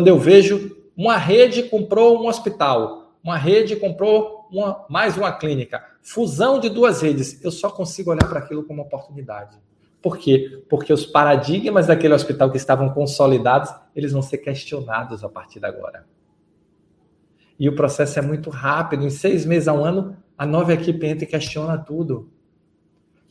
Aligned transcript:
Quando 0.00 0.08
eu 0.08 0.18
vejo 0.18 0.78
uma 0.96 1.18
rede 1.18 1.64
comprou 1.64 2.22
um 2.22 2.26
hospital, 2.26 3.12
uma 3.22 3.36
rede 3.36 3.76
comprou 3.76 4.48
uma, 4.50 4.86
mais 4.88 5.14
uma 5.14 5.30
clínica, 5.30 5.84
fusão 6.00 6.58
de 6.58 6.70
duas 6.70 7.02
redes, 7.02 7.44
eu 7.44 7.50
só 7.50 7.68
consigo 7.68 8.10
olhar 8.10 8.26
para 8.26 8.38
aquilo 8.38 8.62
como 8.62 8.80
oportunidade. 8.80 9.58
Por 10.00 10.16
quê? 10.16 10.64
Porque 10.70 10.90
os 10.90 11.04
paradigmas 11.04 11.88
daquele 11.88 12.14
hospital 12.14 12.50
que 12.50 12.56
estavam 12.56 12.88
consolidados, 12.88 13.70
eles 13.94 14.12
vão 14.12 14.22
ser 14.22 14.38
questionados 14.38 15.22
a 15.22 15.28
partir 15.28 15.60
de 15.60 15.66
agora. 15.66 16.06
E 17.58 17.68
o 17.68 17.76
processo 17.76 18.18
é 18.18 18.22
muito 18.22 18.48
rápido. 18.48 19.04
Em 19.04 19.10
seis 19.10 19.44
meses 19.44 19.68
a 19.68 19.74
um 19.74 19.84
ano, 19.84 20.16
a 20.38 20.46
nova 20.46 20.72
equipe 20.72 21.06
entra 21.06 21.24
e 21.24 21.28
questiona 21.28 21.76
tudo. 21.76 22.30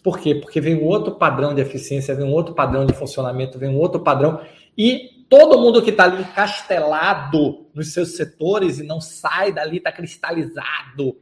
Por 0.04 0.20
quê? 0.20 0.36
Porque 0.36 0.62
vem 0.62 0.76
um 0.76 0.86
outro 0.86 1.16
padrão 1.16 1.56
de 1.56 1.62
eficiência, 1.62 2.14
vem 2.14 2.28
um 2.28 2.32
outro 2.32 2.54
padrão 2.54 2.86
de 2.86 2.94
funcionamento, 2.94 3.58
vem 3.58 3.70
um 3.70 3.80
outro 3.80 4.02
padrão. 4.02 4.40
E 4.78 5.18
todo 5.30 5.60
mundo 5.60 5.82
que 5.82 5.92
está 5.92 6.06
ali 6.06 6.24
encastelado 6.24 7.68
nos 7.74 7.94
seus 7.94 8.16
setores 8.16 8.80
e 8.80 8.84
não 8.84 9.00
sai 9.00 9.54
dali, 9.54 9.78
está 9.78 9.92
cristalizado, 9.92 11.22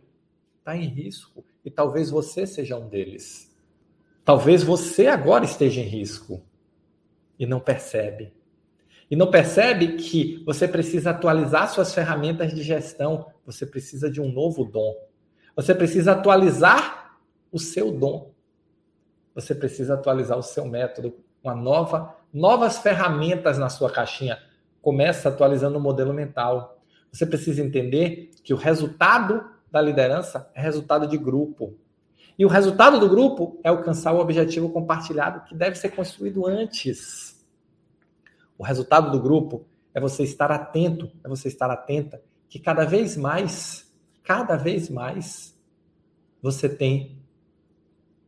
está 0.58 0.76
em 0.76 0.86
risco. 0.86 1.44
E 1.64 1.70
talvez 1.70 2.10
você 2.10 2.48
seja 2.48 2.78
um 2.78 2.88
deles. 2.88 3.54
Talvez 4.24 4.64
você 4.64 5.08
agora 5.08 5.44
esteja 5.44 5.82
em 5.82 5.86
risco 5.86 6.42
e 7.38 7.46
não 7.46 7.60
percebe. 7.60 8.34
E 9.10 9.16
não 9.16 9.30
percebe 9.30 9.98
que 9.98 10.44
você 10.46 10.68
precisa 10.68 11.12
atualizar 11.12 11.70
suas 11.70 11.94
ferramentas 11.94 12.54
de 12.54 12.62
gestão, 12.62 13.28
você 13.46 13.66
precisa 13.66 14.10
de 14.10 14.20
um 14.20 14.32
novo 14.32 14.66
dom. 14.66 14.94
Você 15.56 15.74
precisa 15.74 16.14
atualizar 16.14 17.18
o 17.52 17.60
seu 17.60 17.92
dom. 17.92 18.34
Você 19.34 19.56
precisa 19.56 19.94
atualizar 19.94 20.38
o 20.38 20.44
seu 20.44 20.66
método, 20.66 21.16
uma 21.48 21.56
nova, 21.56 22.16
novas 22.34 22.78
ferramentas 22.80 23.58
na 23.58 23.70
sua 23.70 23.90
caixinha. 23.90 24.38
Começa 24.82 25.30
atualizando 25.30 25.78
o 25.78 25.82
modelo 25.82 26.14
mental. 26.14 26.80
Você 27.12 27.26
precisa 27.26 27.64
entender 27.64 28.32
que 28.44 28.54
o 28.54 28.58
resultado 28.58 29.50
da 29.72 29.82
liderança 29.82 30.52
é 30.54 30.62
resultado 30.62 31.08
de 31.08 31.18
grupo. 31.18 31.76
E 32.38 32.46
o 32.46 32.50
resultado 32.50 33.00
do 33.00 33.10
grupo 33.10 33.60
é 33.64 33.70
alcançar 33.70 34.14
o 34.14 34.20
objetivo 34.20 34.70
compartilhado 34.70 35.48
que 35.48 35.56
deve 35.56 35.76
ser 35.76 35.90
construído 35.90 36.46
antes. 36.46 37.44
O 38.58 38.64
resultado 38.64 39.10
do 39.12 39.20
grupo 39.20 39.66
é 39.94 40.00
você 40.00 40.24
estar 40.24 40.52
atento, 40.52 41.10
é 41.24 41.30
você 41.30 41.48
estar 41.48 41.72
atenta 41.72 42.22
que 42.50 42.60
cada 42.60 42.86
vez 42.86 43.18
mais, 43.18 43.92
cada 44.24 44.56
vez 44.56 44.90
mais, 44.90 45.58
você 46.42 46.70
tem 46.70 47.18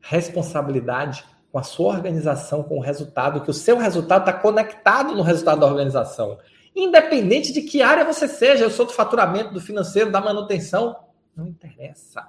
responsabilidade 0.01 1.23
com 1.51 1.59
a 1.59 1.63
sua 1.63 1.93
organização, 1.93 2.63
com 2.63 2.77
o 2.77 2.81
resultado, 2.81 3.41
que 3.41 3.49
o 3.49 3.53
seu 3.53 3.77
resultado 3.77 4.21
está 4.21 4.33
conectado 4.33 5.15
no 5.15 5.23
resultado 5.23 5.61
da 5.61 5.67
organização. 5.67 6.37
Independente 6.75 7.51
de 7.51 7.61
que 7.61 7.81
área 7.81 8.05
você 8.05 8.27
seja, 8.27 8.63
eu 8.63 8.69
sou 8.69 8.85
do 8.85 8.93
faturamento, 8.93 9.53
do 9.53 9.59
financeiro, 9.59 10.11
da 10.11 10.21
manutenção, 10.21 10.95
não 11.35 11.47
interessa 11.47 12.27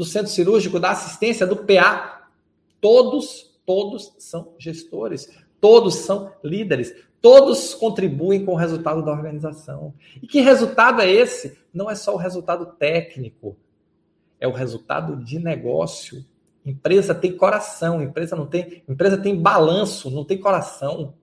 do 0.00 0.06
centro 0.06 0.32
cirúrgico, 0.32 0.80
da 0.80 0.92
assistência, 0.92 1.46
do 1.46 1.56
PA. 1.56 2.26
Todos, 2.80 3.60
todos 3.66 4.14
são 4.18 4.54
gestores, 4.58 5.30
todos 5.60 5.96
são 5.96 6.32
líderes, 6.42 6.94
todos 7.20 7.74
contribuem 7.74 8.42
com 8.42 8.52
o 8.52 8.56
resultado 8.56 9.04
da 9.04 9.12
organização. 9.12 9.92
E 10.22 10.26
que 10.26 10.40
resultado 10.40 11.02
é 11.02 11.10
esse? 11.10 11.58
Não 11.70 11.90
é 11.90 11.94
só 11.94 12.14
o 12.14 12.16
resultado 12.16 12.64
técnico, 12.78 13.58
é 14.40 14.48
o 14.48 14.52
resultado 14.52 15.22
de 15.22 15.38
negócio. 15.38 16.24
Empresa 16.64 17.14
tem 17.14 17.36
coração, 17.36 18.02
empresa 18.02 18.36
não 18.36 18.46
tem, 18.46 18.82
empresa 18.88 19.16
tem 19.16 19.40
balanço, 19.40 20.10
não 20.10 20.24
tem 20.24 20.38
coração. 20.38 21.14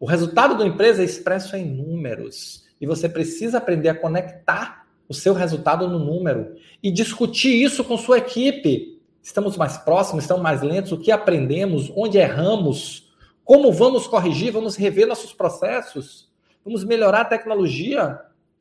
O 0.00 0.06
resultado 0.06 0.56
da 0.56 0.66
empresa 0.66 1.02
é 1.02 1.04
expresso 1.04 1.56
em 1.56 1.64
números 1.64 2.66
e 2.80 2.86
você 2.86 3.08
precisa 3.08 3.58
aprender 3.58 3.88
a 3.88 3.94
conectar 3.94 4.86
o 5.08 5.14
seu 5.14 5.34
resultado 5.34 5.88
no 5.88 5.98
número 5.98 6.54
e 6.82 6.90
discutir 6.90 7.62
isso 7.62 7.82
com 7.82 7.96
sua 7.96 8.18
equipe. 8.18 9.00
Estamos 9.22 9.56
mais 9.56 9.76
próximos, 9.76 10.24
estamos 10.24 10.42
mais 10.42 10.62
lentos, 10.62 10.92
o 10.92 10.98
que 10.98 11.10
aprendemos, 11.10 11.92
onde 11.96 12.18
erramos, 12.18 13.12
como 13.44 13.72
vamos 13.72 14.06
corrigir, 14.06 14.52
vamos 14.52 14.76
rever 14.76 15.06
nossos 15.06 15.32
processos, 15.32 16.30
vamos 16.64 16.84
melhorar 16.84 17.22
a 17.22 17.24
tecnologia, 17.26 18.20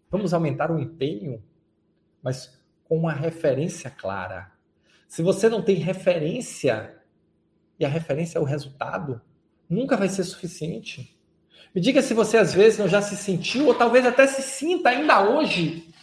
vamos 0.09 0.33
aumentar 0.33 0.71
o 0.71 0.79
empenho, 0.79 1.41
mas 2.23 2.57
com 2.85 2.97
uma 2.97 3.13
referência 3.13 3.89
clara. 3.89 4.56
Se 5.07 5.21
você 5.21 5.47
não 5.47 5.61
tem 5.61 5.75
referência, 5.75 6.95
e 7.79 7.85
a 7.85 7.89
referência 7.89 8.37
é 8.37 8.41
o 8.41 8.45
resultado, 8.45 9.21
nunca 9.69 9.95
vai 9.95 10.09
ser 10.09 10.23
suficiente. 10.23 11.17
Me 11.73 11.81
diga 11.81 12.01
se 12.01 12.13
você 12.13 12.37
às 12.37 12.53
vezes 12.53 12.79
não 12.79 12.87
já 12.87 13.01
se 13.01 13.15
sentiu, 13.15 13.67
ou 13.67 13.75
talvez 13.75 14.05
até 14.05 14.27
se 14.27 14.41
sinta 14.41 14.89
ainda 14.89 15.29
hoje, 15.29 15.93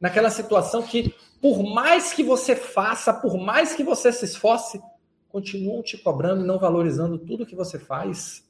naquela 0.00 0.30
situação 0.30 0.82
que, 0.82 1.14
por 1.40 1.62
mais 1.62 2.12
que 2.12 2.22
você 2.22 2.54
faça, 2.54 3.12
por 3.12 3.36
mais 3.36 3.74
que 3.74 3.82
você 3.82 4.12
se 4.12 4.24
esforce, 4.24 4.80
continuam 5.28 5.82
te 5.82 5.96
cobrando 5.98 6.44
e 6.44 6.46
não 6.46 6.58
valorizando 6.58 7.18
tudo 7.18 7.46
que 7.46 7.56
você 7.56 7.78
faz. 7.78 8.46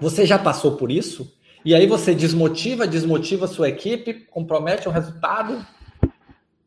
Você 0.00 0.24
já 0.24 0.38
passou 0.38 0.76
por 0.76 0.90
isso? 0.90 1.36
E 1.64 1.74
aí 1.74 1.86
você 1.86 2.14
desmotiva, 2.14 2.86
desmotiva 2.86 3.44
a 3.44 3.48
sua 3.48 3.68
equipe, 3.68 4.14
compromete 4.26 4.88
o 4.88 4.90
resultado 4.90 5.64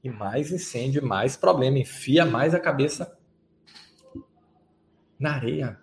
e 0.05 0.09
mais 0.09 0.51
incêndio, 0.51 1.03
mais 1.03 1.35
problema, 1.35 1.79
enfia 1.79 2.23
mais 2.25 2.53
a 2.53 2.59
cabeça 2.59 3.17
na 5.19 5.31
areia. 5.31 5.79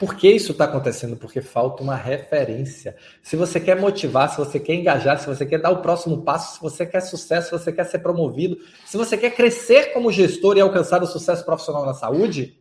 Por 0.00 0.16
que 0.16 0.28
isso 0.28 0.50
está 0.50 0.64
acontecendo? 0.64 1.16
Porque 1.16 1.40
falta 1.40 1.84
uma 1.84 1.94
referência. 1.94 2.96
Se 3.22 3.36
você 3.36 3.60
quer 3.60 3.80
motivar, 3.80 4.28
se 4.28 4.36
você 4.36 4.58
quer 4.58 4.74
engajar, 4.74 5.18
se 5.20 5.28
você 5.28 5.46
quer 5.46 5.60
dar 5.60 5.70
o 5.70 5.80
próximo 5.80 6.22
passo, 6.22 6.56
se 6.56 6.60
você 6.60 6.84
quer 6.84 7.00
sucesso, 7.00 7.50
se 7.50 7.64
você 7.64 7.72
quer 7.72 7.84
ser 7.84 8.00
promovido, 8.00 8.58
se 8.84 8.96
você 8.96 9.16
quer 9.16 9.30
crescer 9.30 9.92
como 9.92 10.10
gestor 10.10 10.56
e 10.56 10.60
alcançar 10.60 11.02
o 11.04 11.06
sucesso 11.06 11.44
profissional 11.44 11.86
na 11.86 11.94
saúde, 11.94 12.60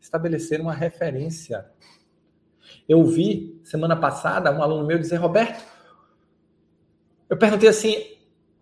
estabelecer 0.00 0.58
uma 0.60 0.72
referência. 0.72 1.66
Eu 2.88 3.04
vi 3.04 3.60
semana 3.62 3.94
passada 3.94 4.50
um 4.50 4.62
aluno 4.62 4.86
meu 4.86 4.98
dizer, 4.98 5.16
Roberto, 5.16 5.62
eu 7.28 7.36
perguntei 7.36 7.68
assim, 7.68 8.13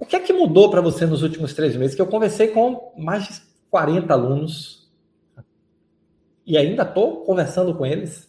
o 0.03 0.05
que 0.05 0.17
é 0.17 0.21
que 0.21 0.33
mudou 0.33 0.69
para 0.69 0.81
você 0.81 1.07
nos 1.07 1.23
últimos 1.23 1.55
três 1.55 1.77
meses? 1.77 1.95
Que 1.95 2.03
eu 2.03 2.09
conversei 2.09 2.49
com 2.49 2.93
mais 2.99 3.23
de 3.23 3.41
40 3.71 4.13
alunos 4.13 4.93
e 6.45 6.59
ainda 6.59 6.83
estou 6.83 7.25
conversando 7.25 7.73
com 7.73 7.87
eles 7.87 8.29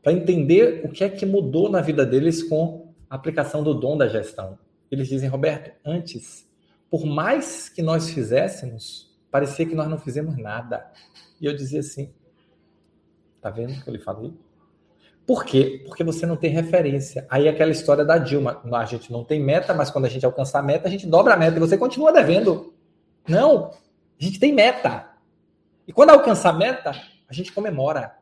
para 0.00 0.12
entender 0.12 0.80
o 0.84 0.88
que 0.88 1.02
é 1.02 1.08
que 1.08 1.26
mudou 1.26 1.68
na 1.68 1.80
vida 1.80 2.06
deles 2.06 2.44
com 2.44 2.94
a 3.10 3.16
aplicação 3.16 3.64
do 3.64 3.74
dom 3.74 3.96
da 3.96 4.06
gestão. 4.06 4.56
Eles 4.92 5.08
dizem, 5.08 5.28
Roberto, 5.28 5.72
antes, 5.84 6.48
por 6.88 7.04
mais 7.04 7.68
que 7.68 7.82
nós 7.82 8.10
fizéssemos, 8.10 9.12
parecia 9.28 9.66
que 9.66 9.74
nós 9.74 9.88
não 9.88 9.98
fizemos 9.98 10.38
nada. 10.38 10.88
E 11.40 11.46
eu 11.46 11.56
dizia 11.56 11.80
assim, 11.80 12.14
tá 13.40 13.50
vendo 13.50 13.72
o 13.72 13.82
que 13.82 13.90
eu 13.90 13.94
lhe 13.94 14.00
falei? 14.00 14.32
Por 15.26 15.44
quê? 15.44 15.82
Porque 15.86 16.02
você 16.02 16.26
não 16.26 16.36
tem 16.36 16.50
referência. 16.50 17.26
Aí 17.30 17.48
aquela 17.48 17.70
história 17.70 18.04
da 18.04 18.18
Dilma, 18.18 18.60
a 18.72 18.84
gente 18.84 19.12
não 19.12 19.24
tem 19.24 19.40
meta, 19.40 19.72
mas 19.72 19.90
quando 19.90 20.06
a 20.06 20.08
gente 20.08 20.26
alcançar 20.26 20.58
a 20.58 20.62
meta, 20.62 20.88
a 20.88 20.90
gente 20.90 21.06
dobra 21.06 21.34
a 21.34 21.36
meta 21.36 21.56
e 21.56 21.60
você 21.60 21.78
continua 21.78 22.12
devendo. 22.12 22.74
Não, 23.28 23.70
a 24.20 24.24
gente 24.24 24.40
tem 24.40 24.52
meta. 24.52 25.08
E 25.86 25.92
quando 25.92 26.10
alcançar 26.10 26.50
a 26.50 26.52
meta, 26.52 26.90
a 27.28 27.32
gente 27.32 27.52
comemora, 27.52 28.16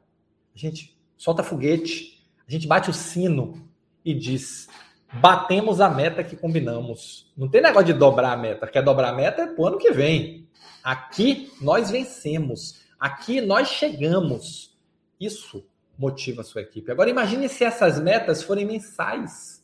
a 0.55 0.59
gente 0.59 0.97
solta 1.17 1.43
foguete, 1.43 2.23
a 2.47 2.51
gente 2.51 2.67
bate 2.67 2.91
o 2.91 2.95
sino 2.95 3.67
e 4.05 4.13
diz: 4.13 4.69
batemos 5.15 5.81
a 5.81 5.89
meta 5.89 6.23
que 6.23 6.37
combinamos. 6.37 7.33
Não 7.37 7.49
tem 7.49 7.63
negócio 7.63 7.87
de 7.87 7.95
dobrar 7.95 8.33
a 8.33 8.37
meta. 8.37 8.67
Quer 8.67 8.83
dobrar 8.83 9.09
a 9.09 9.15
meta 9.15 9.43
é 9.43 9.47
pro 9.47 9.67
ano 9.67 9.79
que 9.79 9.91
vem. 9.91 10.49
Aqui 10.85 11.51
nós 11.61 11.91
vencemos. 11.91 12.81
Aqui 12.99 13.41
nós 13.41 13.69
chegamos. 13.69 14.79
Isso 15.19 15.65
motiva 16.01 16.41
a 16.41 16.45
sua 16.45 16.63
equipe. 16.63 16.91
Agora 16.91 17.11
imagine 17.11 17.47
se 17.47 17.63
essas 17.63 18.01
metas 18.01 18.43
forem 18.43 18.65
mensais 18.65 19.63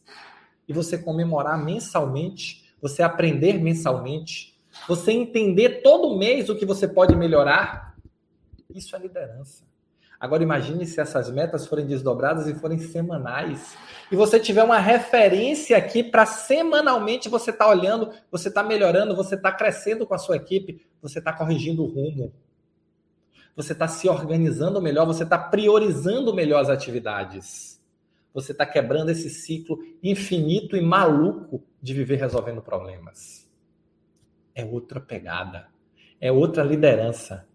e 0.68 0.72
você 0.72 0.98
comemorar 0.98 1.64
mensalmente, 1.64 2.70
você 2.80 3.02
aprender 3.02 3.54
mensalmente, 3.54 4.54
você 4.86 5.12
entender 5.12 5.80
todo 5.82 6.18
mês 6.18 6.50
o 6.50 6.54
que 6.54 6.66
você 6.66 6.86
pode 6.86 7.16
melhorar 7.16 7.96
isso 8.68 8.94
é 8.94 8.98
liderança. 8.98 9.64
Agora 10.20 10.42
imagine 10.42 10.86
se 10.86 11.00
essas 11.00 11.30
metas 11.30 11.66
forem 11.66 11.86
desdobradas 11.86 12.46
e 12.46 12.54
forem 12.54 12.78
semanais. 12.78 13.74
E 14.12 14.16
você 14.16 14.38
tiver 14.38 14.62
uma 14.62 14.78
referência 14.78 15.76
aqui 15.76 16.02
para 16.02 16.26
semanalmente 16.26 17.28
você 17.28 17.50
estar 17.50 17.66
tá 17.66 17.70
olhando, 17.70 18.10
você 18.30 18.48
está 18.48 18.62
melhorando, 18.62 19.16
você 19.16 19.34
está 19.34 19.52
crescendo 19.52 20.06
com 20.06 20.14
a 20.14 20.18
sua 20.18 20.36
equipe, 20.36 20.86
você 21.00 21.18
está 21.18 21.32
corrigindo 21.32 21.82
o 21.82 21.86
rumo. 21.86 22.32
Você 23.56 23.72
está 23.72 23.88
se 23.88 24.06
organizando 24.06 24.82
melhor, 24.82 25.06
você 25.06 25.24
está 25.24 25.38
priorizando 25.38 26.34
melhor 26.34 26.60
as 26.60 26.68
atividades. 26.68 27.80
Você 28.34 28.52
está 28.52 28.66
quebrando 28.66 29.08
esse 29.08 29.30
ciclo 29.30 29.78
infinito 30.02 30.76
e 30.76 30.82
maluco 30.82 31.64
de 31.80 31.94
viver 31.94 32.16
resolvendo 32.16 32.60
problemas. 32.60 33.50
É 34.54 34.62
outra 34.62 35.00
pegada, 35.00 35.68
é 36.20 36.30
outra 36.30 36.62
liderança. 36.62 37.48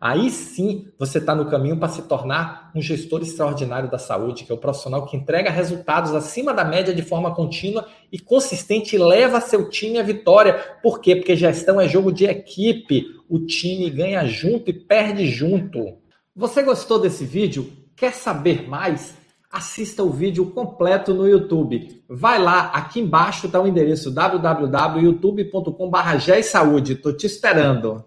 Aí 0.00 0.30
sim 0.30 0.88
você 0.98 1.18
está 1.18 1.34
no 1.34 1.46
caminho 1.46 1.78
para 1.78 1.88
se 1.88 2.02
tornar 2.02 2.70
um 2.74 2.82
gestor 2.82 3.22
extraordinário 3.22 3.90
da 3.90 3.98
saúde, 3.98 4.44
que 4.44 4.52
é 4.52 4.54
o 4.54 4.58
profissional 4.58 5.06
que 5.06 5.16
entrega 5.16 5.50
resultados 5.50 6.14
acima 6.14 6.52
da 6.52 6.64
média 6.64 6.94
de 6.94 7.02
forma 7.02 7.34
contínua 7.34 7.86
e 8.12 8.18
consistente 8.18 8.96
e 8.96 8.98
leva 8.98 9.40
seu 9.40 9.68
time 9.68 9.98
à 9.98 10.02
vitória. 10.02 10.54
Por 10.82 11.00
quê? 11.00 11.16
Porque 11.16 11.36
gestão 11.36 11.80
é 11.80 11.88
jogo 11.88 12.12
de 12.12 12.24
equipe. 12.24 13.06
O 13.28 13.40
time 13.40 13.90
ganha 13.90 14.24
junto 14.26 14.70
e 14.70 14.72
perde 14.72 15.26
junto. 15.26 15.98
Você 16.34 16.62
gostou 16.62 16.98
desse 16.98 17.24
vídeo? 17.24 17.70
Quer 17.96 18.12
saber 18.12 18.68
mais? 18.68 19.14
Assista 19.50 20.02
o 20.02 20.10
vídeo 20.10 20.50
completo 20.50 21.14
no 21.14 21.26
YouTube. 21.26 22.02
Vai 22.08 22.38
lá, 22.38 22.70
aqui 22.74 23.00
embaixo 23.00 23.46
está 23.46 23.58
o 23.60 23.66
endereço 23.66 24.10
www.youtube.com.br. 24.10 26.90
Estou 26.90 27.16
te 27.16 27.26
esperando. 27.26 28.04